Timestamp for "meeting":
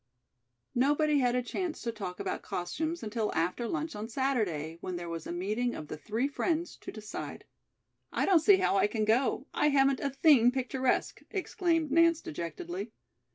5.31-5.75